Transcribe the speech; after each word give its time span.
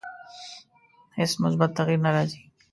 هیڅ 1.17 1.31
مثبت 1.43 1.69
تغییر 1.77 1.99
نه 2.05 2.11
راځي. 2.15 2.41